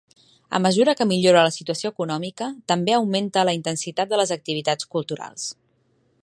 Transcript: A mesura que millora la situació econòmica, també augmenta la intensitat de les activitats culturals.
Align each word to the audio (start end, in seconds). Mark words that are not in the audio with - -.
A 0.55 0.59
mesura 0.65 0.93
que 1.01 1.05
millora 1.11 1.43
la 1.47 1.51
situació 1.57 1.91
econòmica, 1.93 2.47
també 2.73 2.97
augmenta 3.01 3.45
la 3.51 3.55
intensitat 3.59 4.15
de 4.15 4.21
les 4.23 4.33
activitats 4.41 4.91
culturals. 4.97 5.47